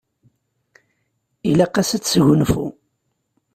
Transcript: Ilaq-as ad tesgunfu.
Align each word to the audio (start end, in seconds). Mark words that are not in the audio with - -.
Ilaq-as 1.49 1.89
ad 1.95 2.01
tesgunfu. 2.03 2.65